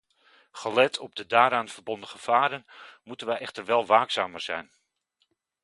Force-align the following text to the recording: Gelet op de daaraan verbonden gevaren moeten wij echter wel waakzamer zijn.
Gelet 0.51 0.99
op 0.99 1.15
de 1.15 1.25
daaraan 1.25 1.67
verbonden 1.67 2.09
gevaren 2.09 2.65
moeten 3.03 3.27
wij 3.27 3.37
echter 3.37 3.65
wel 3.65 3.85
waakzamer 3.85 4.39
zijn. 4.41 4.71